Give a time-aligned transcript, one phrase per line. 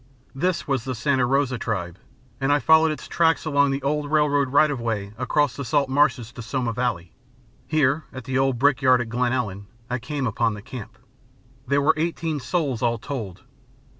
[0.33, 1.99] This was the Santa Rosa Tribe,
[2.39, 5.89] and I followed its track along the old railroad right of way across the salt
[5.89, 7.13] marshes to Sonoma Valley.
[7.67, 10.97] Here, at the old brickyard at Glen Ellen, I came upon the camp.
[11.67, 13.43] There were eighteen souls all told.